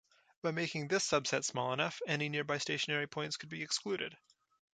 [0.41, 4.17] By making this subset small enough, any nearby stationary points could be excluded.